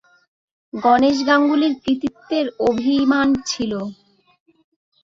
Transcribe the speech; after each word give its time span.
গণেশ 0.73 1.17
গাঙ্গুলির 1.27 1.73
কৃতিত্বের 1.83 2.45
অভিমান 2.67 3.27
ছিল। 3.45 3.71